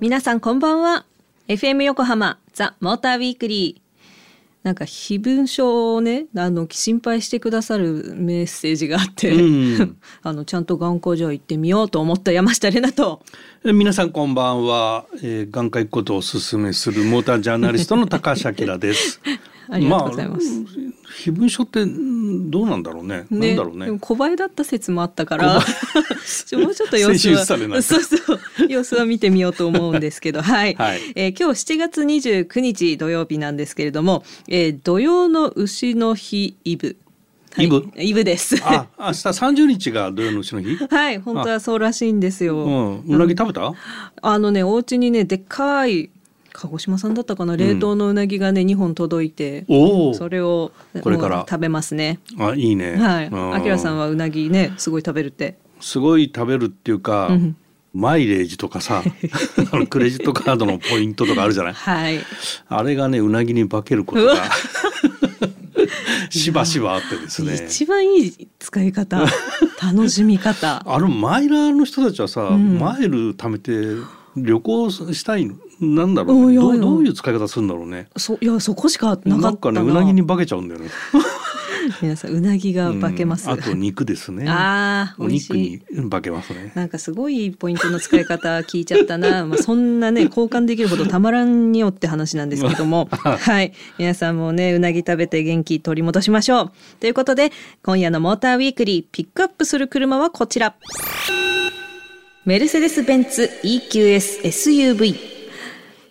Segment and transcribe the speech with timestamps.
[0.00, 1.04] 皆さんこんばんは。
[1.46, 3.82] FM 横浜ザ・モーターウィークリー
[4.64, 9.96] なんか非文書をねあの心配してくださるメッセージがあって、うん。
[10.24, 13.22] あのちゃんと眼科じ行ってみようと思った山下玲奈と。
[13.64, 19.20] え皆さんこんばんは、えー、眼科行くことをお勧めするモータージャーナリストの高橋明です。
[19.68, 20.46] ありがとうございます。
[20.46, 23.26] あ、非文書ってんどうなんだろうね。
[23.30, 23.98] なんだろうねでも。
[23.98, 27.44] 小映えだった説もあったからもうちょっと様子は
[27.82, 36.96] そうそう様子は見てみようと思うんですけど はい、はいえー今日7月29日土曜日なんですけれども、えー土曜の牛の日イブ、
[37.54, 37.86] はいイブ？
[37.98, 40.76] イブですあ、明日三十日が土曜のうちの日？
[40.76, 43.72] はい本当はそうらしいんですよ、うん、うなぎ食べた？
[44.22, 46.10] あのねお家にねでっかい
[46.52, 47.56] 鹿児島さんだったかな？
[47.56, 49.64] 冷凍のうなぎがね、2本届いて。
[50.14, 51.46] それをこれから。
[51.48, 52.20] 食べますね。
[52.38, 52.96] あ、いいね。
[52.96, 53.26] はい。
[53.28, 53.54] うん。
[53.54, 55.56] あきらさんはうなぎねすごい食べるって。
[55.80, 57.28] すごい食べるっていうか。
[57.28, 57.56] うん。
[57.94, 59.02] マイレージとかさ
[59.90, 61.72] クレジットカードのポイントとかあるじゃない？
[61.74, 62.18] はい。
[62.68, 64.36] あれがねうなぎに化けることが
[66.30, 67.54] しばしばあってですね。
[67.66, 69.22] 一番いい使い方。
[69.82, 70.82] 楽しみ方。
[70.86, 72.78] あのマイラーの人たちはさ、ん。
[72.78, 73.72] マイル貯めて
[74.36, 75.50] 旅行したい
[75.82, 78.08] なんだろう、ね、どうどういう使い方するんだろうね。
[78.16, 79.82] そいやそこしかなかったな。
[79.82, 80.88] うなぎに化けちゃうんだよね。
[82.00, 84.46] 皆さんうなぎが化けます、うんあと肉ですね。
[84.48, 85.70] あーお美味しい。
[85.72, 86.72] 肉に化けますね。
[86.74, 93.08] なんかすごいポイントの使い方聞いちゃったな、 まあ、そんなね交換できるほどたまらんよって話なんですけども。
[93.10, 93.72] はい。
[93.98, 96.72] 皆さんもねうなぎ食べて元気取り戻しましょう。
[97.00, 97.50] ということで
[97.82, 100.74] 今夜のモーターウィークリーピックアップする車はこちら。
[102.44, 105.31] メルセデス・ベンツ EQS SUV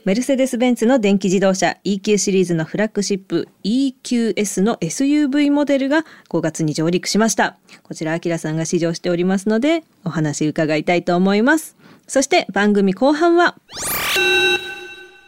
[0.04, 7.58] メルセデス・ベンツの電気自動車 EQ シリーズのフラッグシップ EQS の SUV モデルが5月に上陸しました。
[7.84, 11.76] こちら、アキラさんが試乗しておりますので、お話伺いたいと思います。
[12.08, 13.56] そして番組後半は、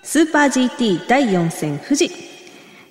[0.02, 2.33] スーパー GT 第4戦富士。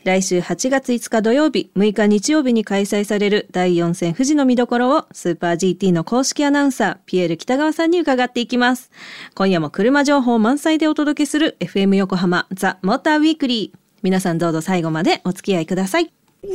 [0.04, 8.90] 来週8月5日土曜日、6日日曜日に開催される第4戦富士の見どころをスーパー GT の公式アナウンサー、ピエール北川さんに伺っていきます。
[9.36, 13.78] 今夜も車情報満載でお届けする FM 横浜ザ・モーターウィークリー。
[14.02, 16.12] 皆さんどうぞ最後までお付き合いください。
[16.42, 16.48] The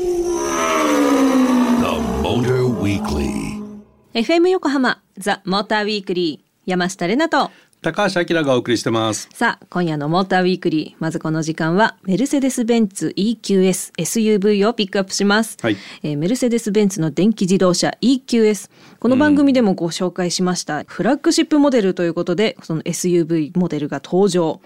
[2.21, 3.63] Motor Weekly.
[4.13, 6.47] FM 横浜ザ・モーターウィークリー。
[6.65, 7.49] 山下れなと。
[7.81, 11.01] 高橋明がお送りしてますさあ、今夜のモーターウィークリー。
[11.01, 15.57] まずこの時間は、メルセデス・ベンツ EQS SUV をピックアップします。
[15.61, 18.71] はいえーメルセデス・ベンツの電気自動車 EQS。
[18.99, 24.59] この番組でもご紹介しました、フラッグシップモデルということで、その SUV モデルが登場。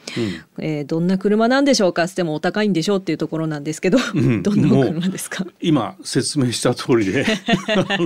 [0.58, 2.08] えーどんな車なんでしょうか？
[2.08, 5.46] つってもお高いんでしょうっていうところなんですけど、ん どんなお車ですか？
[5.60, 7.26] 今説明した通りで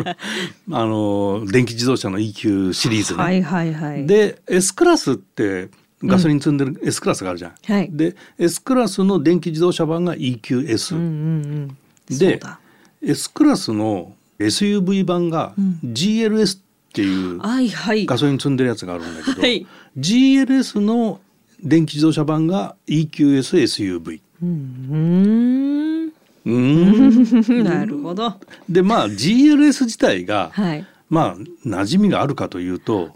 [0.72, 4.08] あの電気自動車の EQ シリーズね、はいはいはい。
[4.08, 5.70] で S クラスって
[6.04, 7.54] ガソリン積んでる S クラスがあるじゃん。
[7.66, 11.78] はいで S クラスの電気自動車版が EQS、うんうん
[12.10, 12.18] うん。
[12.18, 12.60] でだ
[13.02, 15.54] S クラスの SUV 版が
[15.84, 16.62] GLS っ
[16.94, 17.40] ていう。
[17.40, 19.66] ガソリン積んでるやつがあるんだけど、はい
[19.98, 21.22] GLS の
[21.64, 24.22] 電気自動車版が EQSSUV。
[24.42, 26.06] うーん。
[26.08, 28.36] うーん なるほど。
[28.70, 30.86] でまあ GLS 自体が、はい。
[31.10, 33.15] まあ馴染みがあるかというと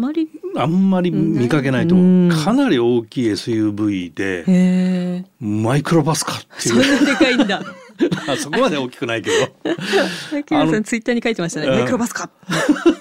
[0.00, 0.28] まり。
[0.56, 5.24] あんまり見かけないとかなり大きい SUV で。
[5.40, 7.62] マイクロバスかってそんいうなでかいんだ。
[8.28, 11.66] あそこまで大きくないけどさんツイッターに書いてましたね。
[11.66, 12.30] うんマイクロバスか。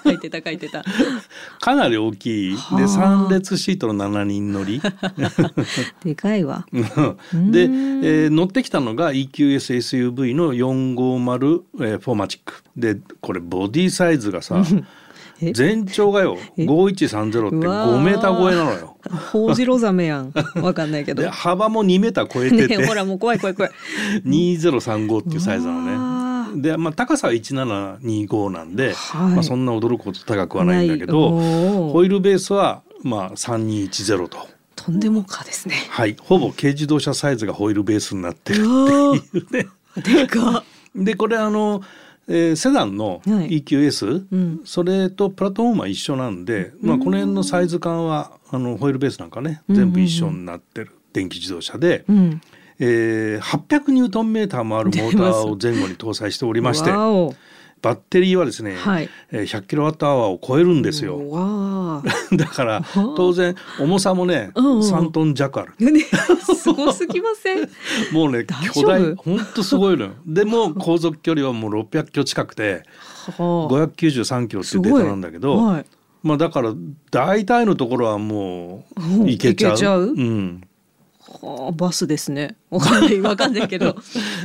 [0.03, 0.83] 書いてた書いてた。
[1.59, 4.81] かなり大きいではあ3列シートの7人乗り
[6.03, 6.65] でかいわ。
[6.73, 14.83] で、えー乗ってきたのが EQSSUV の450、えーフォーマチックでこれボディサイズがさえ
[15.53, 18.97] 全長がよ5130ってうわー5メーター超えなのよ。
[19.31, 20.33] ホウジロザメやん。
[20.61, 21.21] わかんないけど。
[21.23, 23.71] で幅も2メーター超えてて、ねほらもう怖い怖い怖い。
[24.25, 26.61] 2035っていうサイズなのね。
[26.61, 34.47] で、まあ、高さは1725なんで、はいまあ、そんな驚くほど高くはないんだけどホイールベースはまあ3210と。
[34.75, 35.75] とんでもかですね。
[35.89, 39.67] はい、ほぼ軽自動車サイズがホイールベースになってるっていうね。
[39.97, 40.63] でかっ。
[40.95, 41.81] でこれあの、
[42.29, 43.61] えーセダンのはい。
[43.63, 44.61] EQS、うん。
[44.63, 52.41] それとプラットフォームは一緒なんで、まあ、この辺のサイズ感はあのホイールベースなんかね全部一緒になってる電気自動車で、うん。
[52.79, 56.91] えー800ニュートンメーターもあるモーターを前後に搭載しておりまして
[57.81, 61.19] バッテリーはですね、はいえー100キロワットアワーを超えるんですよ。
[62.35, 62.83] だから
[63.15, 65.73] 当然重さもね、うんうん3トン弱ある。
[65.91, 66.01] ね、
[66.55, 67.69] すごすぎません。
[68.11, 70.11] もうね巨大本当すごいのよ。
[70.25, 72.83] でも航続距離はもう600キロ近くて
[73.37, 75.85] はあ593キロっていうデータなんだけど、はい。
[76.21, 76.73] まあだから
[77.11, 80.01] 大体のところはもううん行けちゃう？
[80.07, 80.13] う？
[80.13, 80.61] うん。
[81.41, 82.55] はあ、バスですね。
[82.71, 83.95] わかんない、わかんないけど。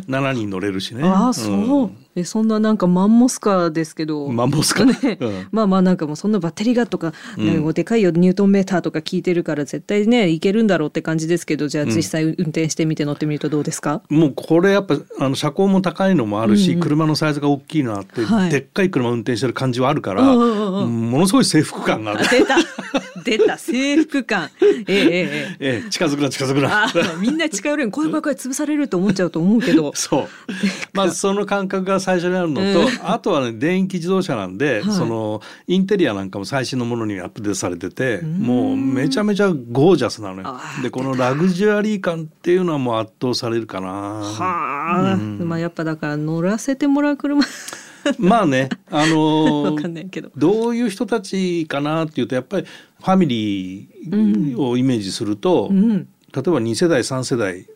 [0.06, 1.02] 7人乗れるしね。
[1.02, 1.90] ああ、そう。
[2.16, 4.28] え、そんななんかマンモスカーですけど。
[4.28, 5.46] マンモスカね、うん。
[5.50, 7.66] まあまあなんかもうそんなバッテリーがとか、うん。
[7.66, 16.76] ねでかいよニュートンメーターとか聞いてるから絶対ねいけるんだろうって感じですけどじゃあ実際運転してみて乗ってみるとどうですか、もうこれやっぱあの車高も高いのもあるし、うん。
[16.76, 18.50] うん車のサイズが大きいのあって、はい。
[18.50, 21.10] でっかい車運転してる感じはあるから、うんうんうんうん。
[21.10, 22.20] ものすごい征服感がある。
[22.20, 22.26] あ。
[23.25, 24.50] 出た制服感。
[24.87, 26.93] ええええ、近づくな近づくな。
[27.21, 29.93] みんな近寄る怖い怖い怖い潰されると思っちゃうと思うけど。
[29.97, 30.29] そう。
[30.93, 40.61] まずその感覚が最初にあるのと、あとはね電気自動車なんで、そのインテリアなんかも最新のものにアップデートされてて、もうめちゃめちゃゴージャスなのよ。
[40.82, 43.88] でこのラグジュアリー感っていうのはもう圧倒されるかな。
[43.88, 45.17] はあ。
[45.17, 47.43] まあやっぱだから乗らせてもらう車。
[48.19, 49.77] まあね、あの
[50.37, 50.55] ど。
[50.55, 56.09] どういう人たちかなっていうとやっぱりファミリーをイメージすると、うん。
[56.35, 57.67] 例えば2世代3世代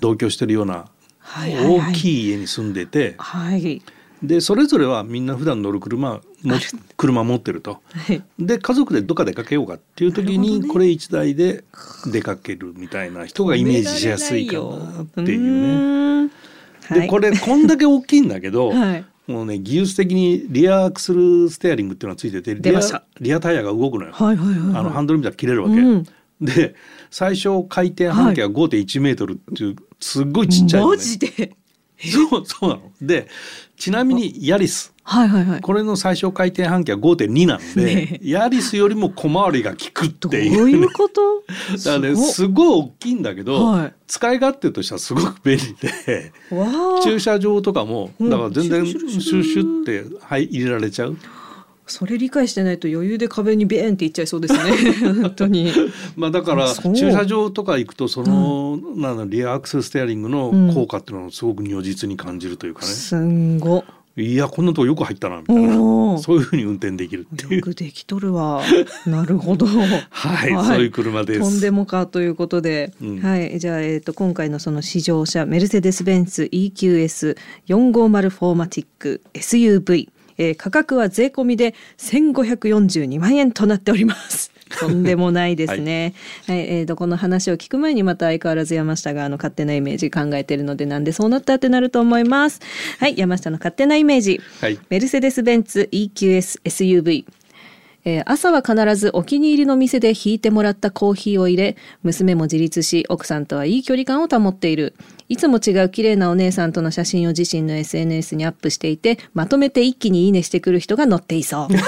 [0.00, 0.86] 同居してるような
[1.18, 1.90] はいはいはい。
[1.90, 3.82] 大きい家に住んでて、はい。
[4.22, 6.22] でそれぞれはみんな普段乗る車も
[6.96, 7.82] 車持ってると。
[7.92, 8.22] はい。
[8.38, 11.64] で家族でどっか出かけようかっていう時にこれ1台で
[12.10, 16.30] 出かけるみたいな人がイメージしやすいかなっていうね。
[16.90, 22.80] ねでこれこんだけ大きいんだけど、 はいもうね技術的にリアアクスルステアリングっていうのがついててリア
[23.20, 24.12] リアタイヤが動くのよ。
[24.12, 25.76] はいはいはいはいあのハンドル見たら切れるわけ。
[25.76, 26.06] うん
[26.40, 26.74] で
[27.10, 30.96] 最小回転半径が5.1メートルっていうすっごいちっちゃいのね。
[30.96, 31.56] マジで
[31.98, 32.82] そうそうなの。
[33.00, 33.28] で
[33.76, 34.92] ちなみにヤリス。
[35.02, 35.60] はいはいはい。
[35.60, 40.68] これの最小回転半径は5.2なんで、ねヤリスよりも小回りが利くっどうていう。
[40.68, 41.20] いうこと？
[41.84, 43.94] だからねすごい大きいんだけど、はい。
[44.08, 46.32] 使い勝手としてはすごく便利で
[47.04, 48.30] 駐車場とかもうん。
[48.30, 51.16] だから全然シュッシュってはい入れられちゃう。
[51.86, 54.60] それ理解してないと余裕で壁にベーンっていっちゃいそうですね。
[55.22, 55.72] 本当に。
[56.16, 63.84] まあだから駐車場とか行くとその、なんだリアアクセルステアリングの効果っていうのをすごく如実に感じるというかね、すんご。
[64.18, 65.74] いやこんなとこよく入ったなみたいな。
[66.18, 67.56] そういうふうに運転できるっていう。
[67.56, 68.62] よくできとるわ。
[69.04, 69.66] なるほど。
[69.66, 71.40] はい、そういう車です。
[71.40, 73.20] とんでもかということで、うん。
[73.20, 73.58] はい。
[73.60, 84.52] じゃあ、えー、と今回のその試乗車メルセデス・ベンツ EQS450 フォーマティック SUV、えー価格は税込みで1542万円となっております。
[84.80, 86.12] とんでもないですね。
[86.46, 92.60] はい、えーとこの話を聞く前にまた相変わらず山下があの勝手なイメージ考えてるのでなんでそうなったってなると思います。
[92.98, 94.40] はい、山下の勝手なイメージ。
[94.60, 97.24] はいメルセデス・ベンツ EQS SUV
[98.04, 104.94] えー朝は必ずお気に入りの店で引いてもらったコーヒーを入れ娘も自立し奥さんとはいい距離感を保っている
[105.28, 111.78] いつも違う綺麗なお姉さんとの写真を自身の SNS にアップしていてまとめて一気にいいねしてくる人が乗っていそう The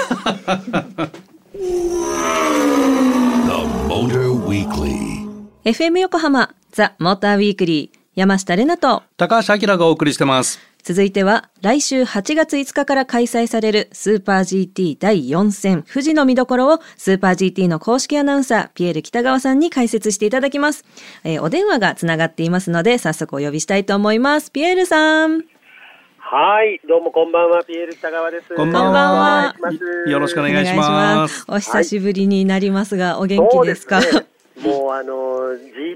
[3.87, 5.25] Motor Weekly.
[5.63, 10.68] FM 横浜ザ・モーターウィークリー山下れなと高橋明がお送りしてます。
[10.81, 20.85] 続いては来週8月5日から開催されるスーパー GT 第4戦富士の見どころをスーパー GT の公式アナウンサーピエール北川さんに解説していただきます、
[21.23, 24.51] えーお電話がつながっていますので早速お呼びしたいと思います。
[24.51, 25.43] ピエールさん。
[26.17, 28.53] はい、どうもこんばんは、ピエール北川です。
[28.55, 29.55] こんばんは。
[30.07, 31.43] よろしくお願いします。
[31.47, 34.01] お久しぶりになりますが、お元気ですか？
[34.01, 35.53] そうですねもうあの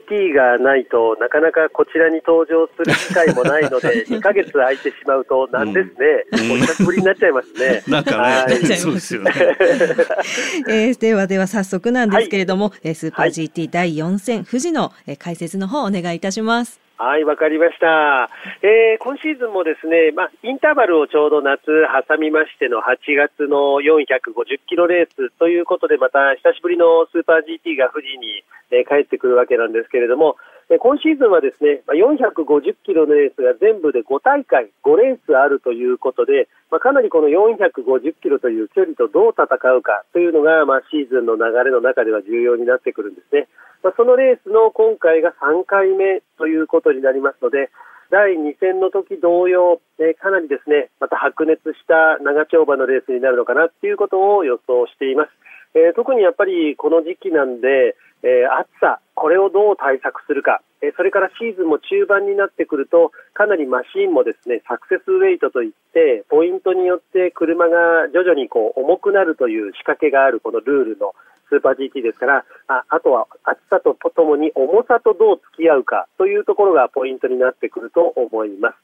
[0.09, 7.83] GT がないとなかなかこちらに登場する機会もないので 2ヶ月空いてしまうとなんですね、お久しぶりになっちゃいますね。
[7.87, 8.77] なんかね、はい。
[8.77, 9.31] そうですよね。
[10.69, 18.29] えーではでは早速なんですけれども、えースーパー GT 第4戦富士の、えー解説の方お願いいたしますはい、わかりました。
[18.61, 21.65] えー今シーズンもですね、まあ、インターバルをちょうど夏
[22.07, 30.37] 挟みましての8月の450キロレースということで、また久しぶりのスーパー GT が富士に、えー帰ってくるわけなんですけれども、
[30.69, 43.49] えー今シーズンはですね、まあ、450キロのレースが全部で5大会、5レースあるということで、まあ、かなりこの450キロという距離とどう戦うかというのが、まあ、シーズンの流れの中では重要になってくるんですね。
[43.83, 47.69] まあ、そのレースの今回が3回目ということになりますので、
[48.09, 55.31] 第2戦の時同様、えーかなりですね、また白熱した長丁場のレースになるのかなっていうことを予想しています。
[55.75, 71.15] えー特にやっぱりこの時期なんで、えー暑さ、これをどう対策するか、えそれからシーズンも中盤になってくると、かなりマシンもですね、サクセスウェイトといって、ポイントによって車が徐々にこう重くなるという仕掛けがあるこのルールの
[71.49, 78.75] スーパー GT ですから、ああとは暑さとともに重さとどう付き合うかというところがポイントになってくると思います。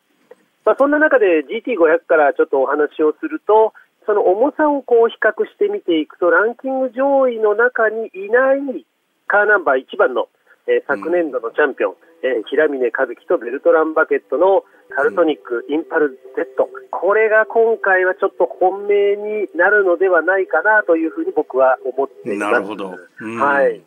[0.65, 3.73] まあ、そんな中で GT500 からちょっとお話をすると、
[4.05, 8.85] その重さをこう比較してみていくと、ランキング上位の中にいない
[9.27, 10.27] カーナンバー1番の、
[10.67, 14.63] えー昨年度のチャンピオン、えー平峰和樹とベルトランバケットの
[14.95, 16.69] カルトニック、インパル Z、
[17.01, 22.51] これが今回はちょっと本命になるのではないかなというふうに僕は思っています。
[22.51, 23.81] なるほどうんはい。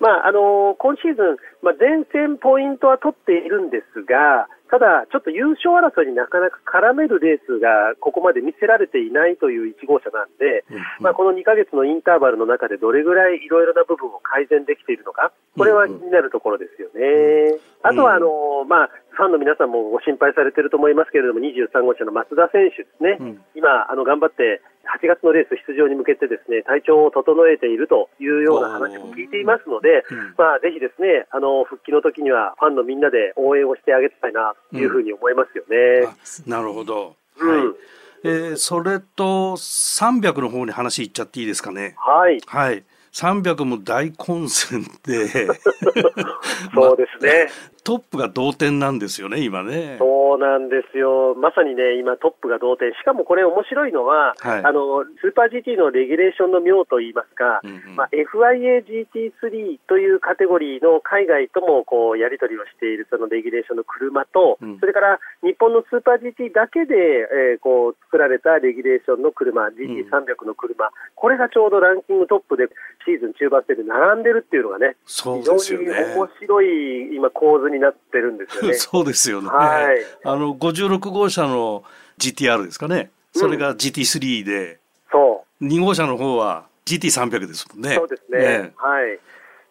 [0.00, 10.62] まああの今シーズン、まあ、前線ポイントは取っているんですが、ただ、ちょっと優勝争いになかなか絡めるレースがここまで見せられていないという1号車なんで、
[11.02, 17.58] まあ、この2ヶ月のインターバルの中でどれぐらいいろいろな部分を改善できているのか、これは気になるところですよね。
[17.82, 36.06] あとはあの、まあ、ファンの皆さんもご心配されていると思いますけれども、23号車の松田選手ですね、うん今、あの頑張って8月のレース出場に向けてですね体調を整えているというような話も聞いていますので、うんまあ、ぜひですねあの復帰の時にはファンのみんなで応援をしてあげたいなというふうに思いますよね。
[36.06, 37.16] あなるほど。
[37.38, 37.76] うんはい。
[38.22, 41.94] えーそれと300の方に話いっちゃっていいですかね？
[41.96, 42.84] はい、はい。
[43.12, 45.26] 300も大混戦で
[46.74, 47.48] そうですね。
[47.82, 49.96] トップが同点なんですよね今ね。
[49.98, 51.34] そうなんですよ。
[51.34, 52.92] まさにね、今トップが同点。
[52.92, 72.68] しかもこれ面白いのは、はいあの、スーパー GT のレギュレーションの妙といいますか、うんうんまあ、FIA-GT3 というカテゴリーの海外ともこうやり取りをしているそのレギュレーションの車と、うんそれから日本のスーパー GT だけで、えーこう作られたレギュレーションの車、GT300 の車、これがちょうどランキングトップで
[73.04, 75.86] シーズン中盤戦で並んでるっていうのがね、そう非常ですよね。
[75.86, 78.74] に面白い今構図になってるんですよね。
[78.78, 79.48] そうですよね。
[79.48, 81.84] はいあの56号車の
[82.18, 83.10] GTR ですかね。
[83.32, 84.78] それが GT3 で、
[85.10, 85.64] そう。
[85.64, 87.94] 2号車の方は GT300 ですもんね。
[87.94, 88.38] そうですね。
[88.38, 89.18] ねはい。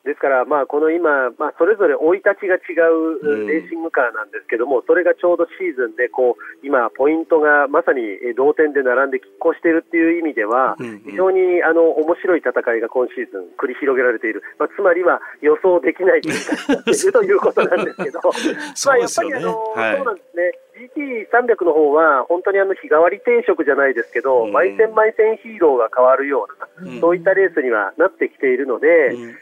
[0.06, 3.46] ですから、まあ、この今、まあ、それぞれ生い立ちが違うん。
[3.46, 14.44] うレーシングカーなんですけども、それがちょうどシーズンで、こう、今、ポイントがまさにえー同点で並んで拮抗しているっていう意味ではうんうん、非常に、あの、面白い戦いが今シーズン繰り広げられている。
[14.58, 18.32] まあ、つまりは予想できない展開になっているということなんですけど、 ま
[18.76, 19.98] そあ、やっぱりあの、はい。
[19.98, 20.52] そうなんですね。
[20.80, 24.54] GT300 の方は、本当にあの日替わり定食じゃないですけど、うん。
[24.54, 27.02] 毎戦毎戦ヒーローが変わるような、うん。
[27.02, 28.88] そういったレースにはなってきているので、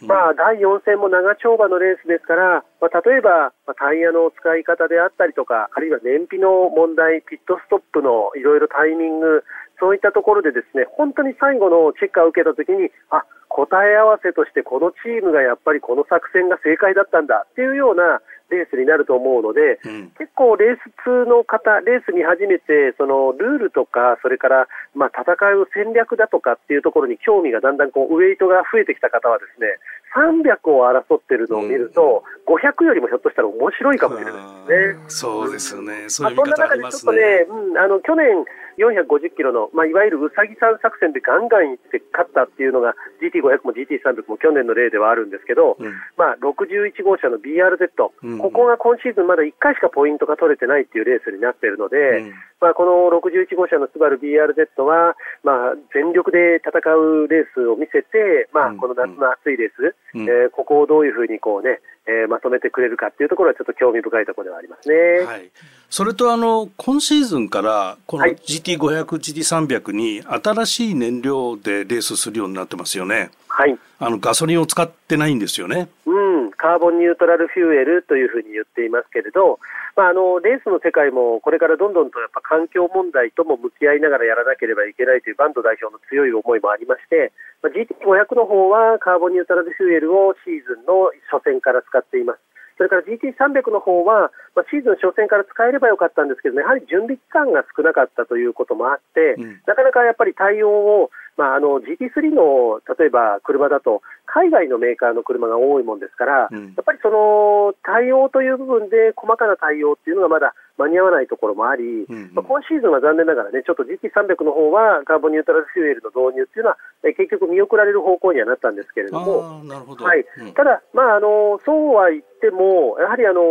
[0.01, 0.07] うん。
[0.07, 9.43] まあ、第4戦も長丁場のレースですから、まあ、例えば、まあ、タイヤの使い方であったりとか、あるいは燃費の問題、ピットストップのいろいろタイミング、
[9.79, 29.67] そういったところでですね、本当に最後のチェックを受けたときに、あ、答え合わせとしてこのチームがやっぱりこの作戦が正解だったんだっていうようなレースになると思うので、うん結構レース通の方、レース見始めて、そのルールとか、それからまあ戦う戦略だとかっていうところに興味がだんだんこうウェイトが増えてきた方はですね、
[30.13, 35.05] 300を争ってるのを見ると、500よりもひょっとしたら面白いかもしれないですね。
[35.07, 36.09] そうですよね。
[36.09, 37.11] そうまあ、いう見方あそんな中でちょっりますね。
[37.11, 38.45] とね、うん、あの去年
[38.77, 45.91] 450キロの、まあ、いわゆるうさぎさん作戦でガンガンいって勝ったっていうのが GT500 も GT300 も去年の例ではあるんですけど、うん。
[46.15, 47.89] まあ、61号車の BRZ、
[48.23, 48.37] うん。
[48.37, 52.33] ここが今シーズンまだ1回しかポイントが取れてないっていうレースになっているので、うん。
[52.61, 58.77] まあ、この61号車のスバル BRZ は、まあ、全力で戦うレースを見せて、まあ、うん。
[58.77, 60.29] この夏の暑いレース、うん。
[60.29, 64.95] えーここをどういうふうにこう、ねえーまとめてくれるかっていうところはちょっと興味深いところではありますね。
[65.25, 65.51] はい。
[65.89, 73.31] それとあの今シーズンからこのはい GT500、GT300 に新しい燃料でレースするようになってますよね。
[73.47, 75.89] はいあのガソリンを使ってないんですよね。
[76.05, 79.59] うん、カーボンニュートラルフューエルというふうに言っていますけれど、
[79.95, 92.39] まあ、あのレースの世界もこれからどんどんとやっぱ環境問題とも向き合いながらやらなければいけないというバンド代表の強い思いもありまして、まあ、GT500 の方はカーボンニュートラルフューエルをシーズンの初戦から使っています。
[92.77, 99.61] それから GT300 の方は、まあ、シーズン初戦から使えればよかったんですけど、やはり準備期間が少なかったということもあって、うん。
[99.65, 106.73] なかなかやっぱり対応を、まあ、あの GT3 の例えば車だと、か海外のメーカーの車が多いもんですから、うん。
[106.77, 120.05] やっぱりその対応という部分で細かな対応っていうのがまだ間に合わないところもあり、うんまあ、今シーズンは残念ながらね、ちょっと GT300 の方はカーボンニュートラルフューエルの導入っていうのは、え結局見送られる方向にはなったんですけれども、なるほど。
[120.05, 120.25] はい。
[120.39, 120.53] うん。
[120.53, 123.41] ただ、まあ、あのそうは言っても、やはりあの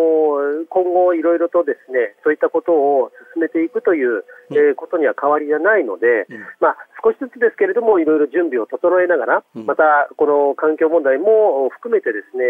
[0.68, 6.47] 今後、いろいろとですねそういったことを進めていくという、えーことには変わりがないので、うん。
[6.61, 12.45] まあ、少しずつですけれども、いろいろ準備を整えながら、うんまたこの環境問題も含めて、ですね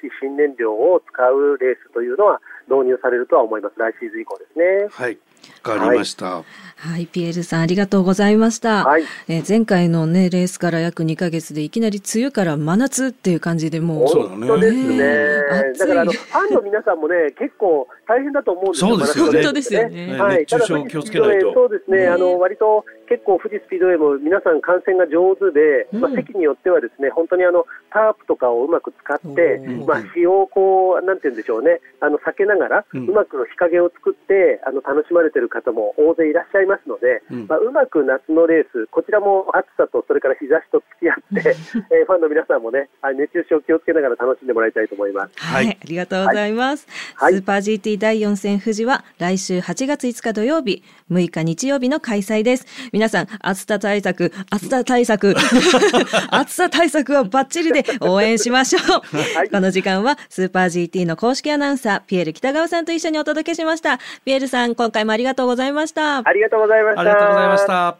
[0.00, 4.88] 新しい新燃料を使うレースというのは導入されるとは思います、来シーズン以降ですね。
[4.90, 5.18] はい。
[5.64, 6.44] わかりました。
[6.78, 8.84] はい、ピエールさんありがとうございました。
[8.84, 9.02] はい。
[9.28, 14.08] えー前回のねレースから約2ヶ月でいきなり梅雨から真夏っていう感じでもう。
[14.08, 14.88] そうだね本当ですね。
[14.88, 15.78] ねえ。
[15.78, 18.88] だからあのファンの皆さんもね、結構大変だと思うんですよ。
[18.90, 19.32] そうですよね。
[19.32, 21.54] 本当ですよねはい、熱中症ただ気をつけないと。
[21.54, 21.98] そうですね。
[21.98, 26.00] ねあの割と結構富士スピードウェイも皆さん観戦が上手で、うん。
[26.00, 33.06] まあ席によってはですね、本当にあのタープとかをうまく使ってうん、まあ日をこうなんて言うんでしょうね、あの避けながらうん。
[33.06, 37.46] うまく日陰を作ってあの楽しまれてる方も大勢いらっしゃいますので、うん。
[37.46, 41.56] まあうまく夏のレースこちらも暑さとそれから日差しと付き合って、
[41.94, 45.32] えーファンの皆さんもね、あ熱中症気をつけながら楽しんでもらいたいと思います。
[45.36, 47.34] はい、はいありがとうございます、はい。
[47.34, 52.66] スーパー GT 第4戦富士は来週8月5日土曜日6日日曜日の開催です。
[52.92, 55.34] 皆さん暑さ対策暑さ対策
[56.30, 59.50] 暑さ対策はバッチリで応援しましょう、はい。
[59.50, 63.98] この時間はスーパー GT の公式アナウンサーピエール北川さんと一緒にお届けしました。
[64.24, 67.00] ピエールさん今回もありがとうございましたありがとうございました。
[67.02, 67.96] ありがとうございました。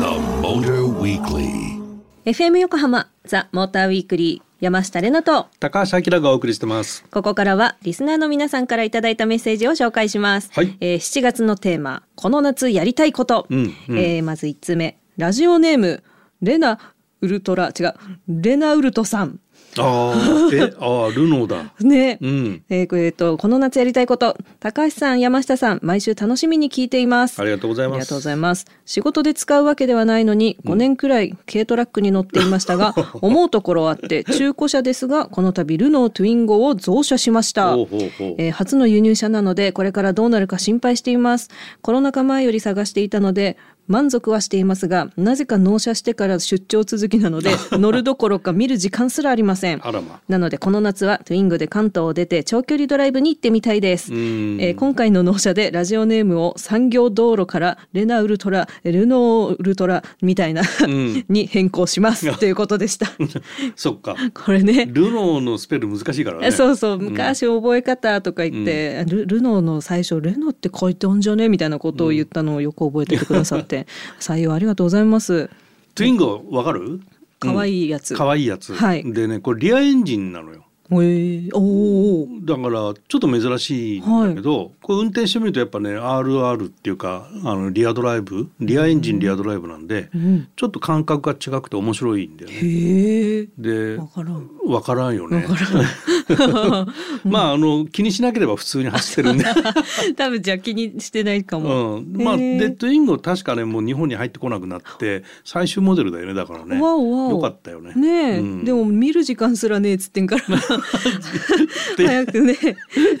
[0.00, 0.04] The
[0.42, 1.78] Motor Weekly.
[2.24, 7.04] FM 横浜ザ・モーターウィークリー山下れなと高橋明がお送りしてます。
[7.10, 10.50] ここからはリスナーの皆さんからいただいたメッセージを紹介します。
[10.52, 13.46] はいえー7月のテーマ、この夏やりたいこと。
[13.48, 16.02] うんうんえーまず1つ目、ラジオネーム、
[16.42, 16.78] レナ
[17.20, 17.94] ウルトラ、違う、
[18.28, 19.40] レナウルトさん。
[19.76, 21.72] ああ、え、ああ、ルノーだ。
[21.80, 22.18] ね。
[22.20, 22.62] うん。
[22.68, 27.40] えーえっと、この夏やりたいこと、高橋さん、山下さん、毎週楽しみに聞いています。
[27.40, 27.96] ありがとうございます。
[27.96, 28.66] ありがとうございます。
[28.86, 37.74] 仕事で使うわけではないのに、5年くらい軽トラックに乗っていましたが、 思うところあって、中古車ですが、この度ルノートゥインゴを増車しました。
[37.74, 41.50] ほうほうほうえー初の輸入車なので、これからどうなるか心配しています。
[41.82, 43.56] コロナ禍前より探していたので、
[43.88, 49.80] 満足はしていますが、なぜか納車してから出張続きなので、 乗るどころか見る時間すらありません。
[49.82, 50.20] ま。
[50.28, 54.12] なのでこの夏はトゥイングで関東を出て長距離ドライブに行ってみたいです。
[54.12, 63.06] うんえー今回の納車でラジオネームを産業道路からレナウルトラ、ルノーウルトラみたいな、んに変更しますということでした。
[63.74, 64.14] そっか。
[64.34, 64.86] これね。
[64.86, 66.52] ルノーのスペル難しいからね。
[66.52, 73.77] そうそう昔覚え方とか言って、ルルノーの最初「レノって書いてあんじゃね?」みたいなことを言ったのをよく覚えててくださって、
[74.20, 75.48] 採用ありがとうございます
[75.94, 77.00] トゥインゴわかる？
[77.40, 78.74] 可愛いやつ、可愛いやつ。
[78.74, 80.64] はいでね、これリアエンジンなのよ。
[80.90, 82.46] えー、おー。
[82.46, 90.48] だからちょっと珍しいんだけど、これ運転してみるとやっぱね RR っていうかあのリアドライブリアエンジンリアドライブなんで、うん。
[90.56, 92.56] ちょっと感覚が違くて面白いんだよね。
[92.56, 94.50] へえでわからん。
[94.66, 95.44] わからんよね。
[95.46, 95.54] わ。
[95.54, 96.94] からん。
[97.24, 99.44] まああの気にしなければ普通に走ってるんで。
[100.16, 106.80] 多分じゃあ気にしてないかも、うん、まあデッドインゴ確かねもう日本に入ってこなくなって最終モデルだよねだからね。
[106.80, 107.30] わおわお。
[107.32, 107.92] よかったよね。
[107.94, 108.64] ねえ、うん。
[108.64, 110.42] でも見る時間すらねえっつってんから
[111.96, 112.56] 早くね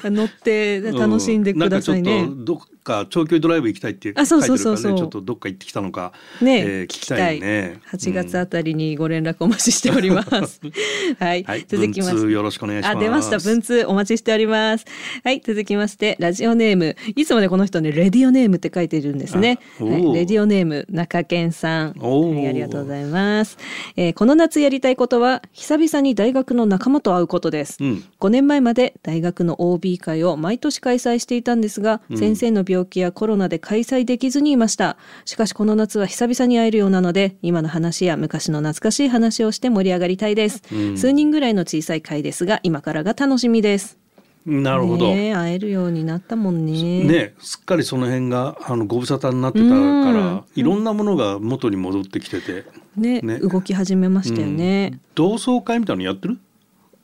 [0.04, 2.22] 乗って楽しんでくださいね。
[2.22, 2.26] うん。
[2.26, 7.80] なんかちょっとどか長距離ドライブ行きたいって書いてるからねちょっとどっか行ってきたのか、ねえー聞きたいね。
[7.92, 10.60] 8月あたりにご連絡お待ちしております。
[11.18, 12.12] はい、はい、続きまして。
[12.14, 12.96] 文通よろしくお願いします。
[12.96, 13.38] あ、出ました。
[13.38, 14.86] 文通お待ちしております。
[15.22, 16.96] はい、続きまして、ラジオネーム。
[17.14, 19.58] いつもね、この人ね、レディオネームって書いてるんですね。
[19.78, 21.92] はい、レディオネーム、中堅さん。
[21.92, 23.58] はい、ありがとうございます。
[23.96, 27.76] えーこの夏やりたいことは、久々に大学の仲間と会うことです。
[27.80, 34.96] うん5年前まで大学の OB 会を毎年開催していたんですが、先生の病気やコロナで開催できずにいました。
[35.24, 40.62] しかしこの夏は久々に会えるようなので今の話や昔の懐かしい話をして盛り上がりたいです、
[40.96, 43.98] 数人ぐらいの小さい会ですが今からが楽しみです。
[44.46, 45.08] なるほど。
[45.08, 47.04] ねえ会えるようになったもんね。
[47.04, 52.64] ね、すっかりその辺があのご無沙汰になってたから、いろんなものが元に戻ってきてて、
[52.96, 53.40] ねね。
[53.40, 56.38] 動き始めましたよね、同窓会みたいなのやってる？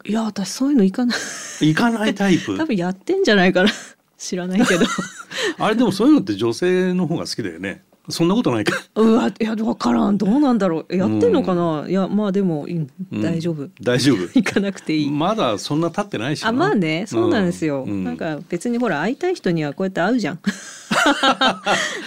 [0.06, 1.18] いや私そういうのいかない。
[1.60, 2.56] 行かないタイプ？
[2.58, 2.64] 多。
[2.64, 3.70] 分やってんじゃないかな
[4.18, 4.86] 知らないけど。
[5.58, 7.82] あれでもそういうのって女性の方が好きだよね。
[8.10, 8.74] そんなことないか。
[8.96, 10.18] うわいや分からん。
[10.18, 10.94] どうなんだろう。
[10.94, 13.22] やってんのかな、いやまあでも、うんうん。
[13.22, 13.70] 大丈夫。
[13.80, 14.24] 大丈夫。
[14.34, 16.48] 行かなくていい、まだそんな経ってないしな。
[16.50, 17.06] あまあね。
[17.08, 18.04] そうなんですよ、うん。
[18.04, 20.36] なんか別にほら会いたい人にはこうやって会うじゃん。
[20.36, 20.40] っ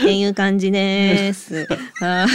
[0.04, 1.68] ていう感じです。
[2.00, 2.28] は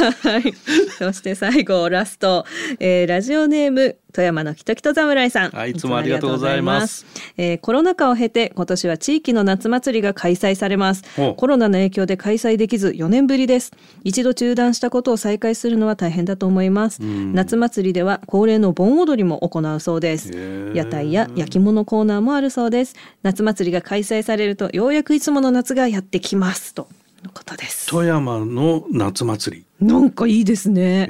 [0.44, 0.54] い。
[0.98, 2.44] そして最後ラスト、
[2.80, 5.50] えーラジオネーム富山のきときと侍さん。
[5.50, 7.06] はいいつもありがとうございます。
[7.36, 11.34] えーコロナ禍を経て今年は地域の夏祭りが開催されますお。
[11.34, 13.72] コロナの影響で開催できず4年ぶりです。
[14.04, 17.00] 一度中断したことを再開するのは大変だと思います。
[17.00, 20.30] 夏祭りでは恒例の盆踊りも行うそうです。
[20.74, 22.94] 屋台や焼き物コーナーもあるそうです。
[23.22, 26.88] 夏祭りが開催されるとようやくいつもの夏がやってきますと
[27.22, 27.86] のことです。
[27.88, 29.86] 富山の夏祭り。
[29.86, 31.08] なんかいいですへね。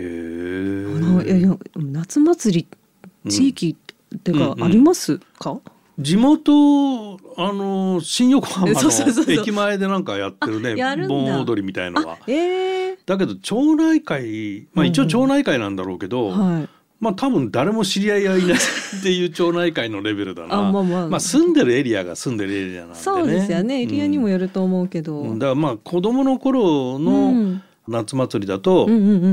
[1.76, 2.66] 夏祭り
[3.28, 3.76] 地域
[4.16, 5.58] ってかうんありますか？
[5.98, 8.90] 地元あの新横浜の
[9.28, 10.74] 駅前でなんかやってるね
[11.06, 12.18] 盆踊りみたいのは。
[12.26, 16.68] ええだけど町内会まあ一応町内会なんだろうけど、はい。
[17.00, 18.58] まあ多分誰も知り合いがいないっ
[19.02, 20.68] ていう町内会のレベルだな。
[20.68, 23.00] あまあまあ住んでるエリアが住んでるエリアなんでね。
[23.00, 23.82] そうですよね。
[23.82, 25.20] エリアにもよると思うけど。
[25.20, 28.86] うんだからまあ子供の頃うのん夏祭りだと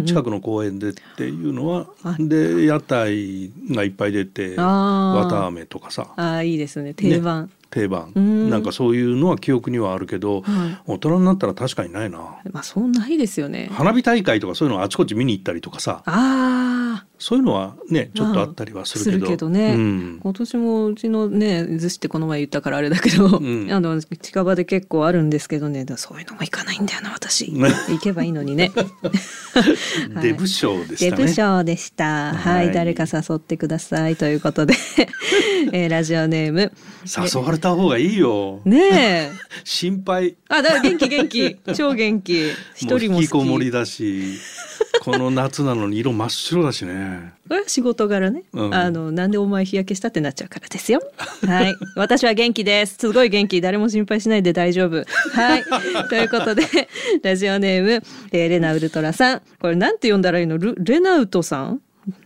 [0.06, 6.94] 近くの公園でっていうのは、あで屋台がいっぱい出てあー綿あめとかさああいいですね。
[6.94, 7.50] 定番。
[7.70, 12.18] 定番うんなんかそういうのは記憶にはあるけど、はい大人になったら確かにないな。
[12.52, 13.70] まあそうないですよね。
[13.72, 17.09] 花火大会とかそういうのあちこち見に行ったりとかさああ。
[17.20, 19.50] そういうのはねちょっとあったりはするけど。
[19.50, 20.20] ね、うん。
[20.24, 23.68] 今年もうちのね逗子ってこの前言ったからあれだけど、ん。
[23.72, 25.84] あの近場で結構あるんですけどね。
[25.84, 27.52] だそういうのも行かないんだよな私。
[27.52, 27.70] ね。
[27.90, 28.72] 行けばいいのにね。
[30.14, 30.24] はい。
[30.24, 31.24] デブ賞でしデたね。
[31.26, 32.34] ブ賞でした。
[32.34, 32.74] はい、はい。
[32.74, 34.16] 誰か誘ってください。
[34.16, 34.74] ということで、
[35.74, 36.72] えーラジオネーム。
[37.06, 38.62] 誘われた方がいいよ。
[38.64, 39.32] ねえ。
[39.66, 40.38] 心配。
[40.48, 41.58] あだから元気元気。
[41.76, 42.52] 超元気。
[42.76, 44.38] 一人も引きこもりだし、
[45.00, 47.34] この夏なのに色真っ白だしね。
[47.48, 48.74] これは仕事柄ね、うん。
[48.74, 51.02] あのなんでお前日焼けしたってなっちゃうからですよ。
[51.46, 51.76] はい。
[51.96, 52.98] 私は元気です。
[53.00, 53.62] すごい元気。
[53.62, 55.06] 誰も心配しないで大丈夫。
[55.34, 55.64] はい。
[56.10, 56.64] ということで
[57.24, 59.42] ラジオネーム、えーレナウルトラさん。
[59.60, 60.58] これなんて読んだらいいの？
[60.58, 61.82] ルレナウトさん？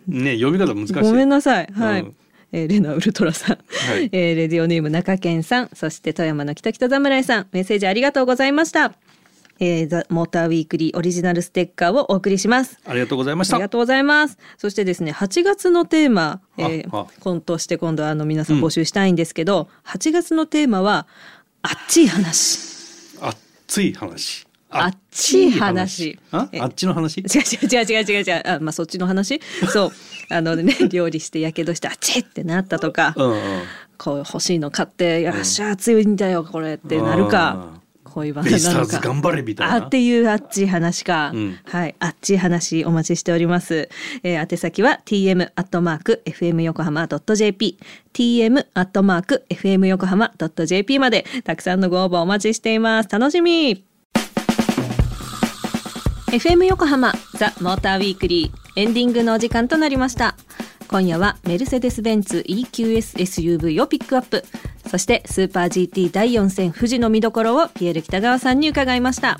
[0.07, 0.93] ね読み方難しい。
[0.93, 1.67] ごめんなさい。
[1.73, 2.15] はい、うん。
[2.51, 4.09] えーレナウルトラさん、はい。
[4.11, 5.69] えーレディオネーム中堅さん。
[5.73, 7.47] そして富山の北北侍さん。
[7.51, 8.93] メッセージありがとうございました
[9.63, 13.69] えー、ザ・モーターウィークリーオリジナルステッカーをお送りしますありがとうございましたありが。
[13.69, 14.37] とうございます。
[14.57, 21.07] そしてですね、8月のテーマ、えーああコントして今度あの皆さん募集したいんですけど、8月のテーマは、
[21.61, 22.59] あっちい話。
[23.21, 24.45] 熱い話。
[24.69, 27.19] あっちい話えああっちの話？
[27.19, 28.43] 違う違う違う違う違う違う。
[28.45, 29.39] あ、まあそっちの話？
[29.71, 29.91] そう。
[30.29, 33.39] あのね、料理してやけどして、あっちいってなったとか、うんうん。
[33.97, 37.82] こう欲しいの買って、よっしゃ、熱いんだよ、これってなるか。
[38.13, 38.91] 恋バナベイスなのか。
[38.91, 39.73] ターズ頑張れみたいな。
[39.75, 41.59] あっていうあっちい話か、うん。
[41.65, 43.89] はいあっちい話お待ちしております、
[44.23, 47.77] えー、宛先は tm アットマーク fm 横浜 .jp
[48.13, 50.31] tm アットマーク fm 横浜
[50.65, 53.09] .jp までたくさんのご応募お待ちしています。
[53.09, 53.83] 楽しみ。
[56.33, 60.35] FM 横浜ザ・モーターウィークリーエンディングのお時間となりました
[60.87, 64.43] 今夜はメルセデス・ベンツ EQSSUV をピックアップ。
[64.89, 69.39] そしてスーパー GT 第4戦富士の見どころをピエール北川さんに伺いました。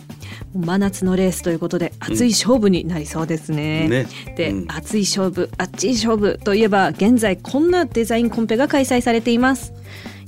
[0.56, 4.08] 真夏のレースということで熱い勝負になりそうですね,、ね。
[4.36, 4.68] で、うん。
[4.68, 9.74] 熱い勝負熱い勝負といえば現在こんなデザインコンペが開催されています。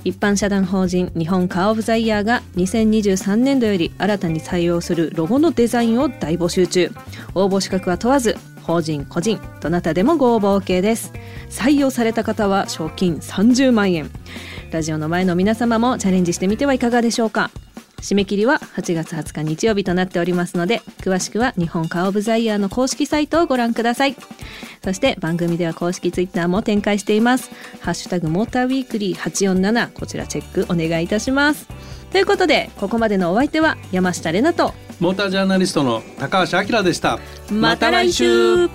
[0.04, 6.92] 一般社団法人日本カー・オブ・ザ・イヤーが2023年度より新たに採用するロゴのデザインを大募集中。
[7.34, 11.12] 応募資格は問わず法人個人どなたでもご応募 OK です。
[11.48, 14.10] 採用された方は賞金30万円。
[14.72, 17.50] ラジオの前の皆様もチャレンジしてみてはいかがでしょうか。
[18.06, 24.14] 締め切りは8月20日日曜日となっておりますので詳しくは日本カー・オブ・ザ・イヤーの公式サイトをご覧ください。
[24.84, 27.50] そして番組では公式ツイッターも展開しています。
[27.80, 31.66] ハッシュタグモーターウィークリー847こちらチェックお願いいたします。
[32.12, 37.18] ということでここまでのお相手は山下れなとモータージャーナリストの高橋明でした。
[37.50, 38.68] また来週